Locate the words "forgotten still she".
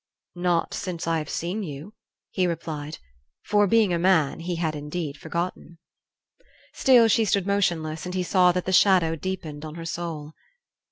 5.15-7.23